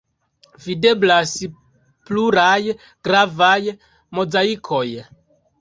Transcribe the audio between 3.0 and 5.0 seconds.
gravaj mozaikoj.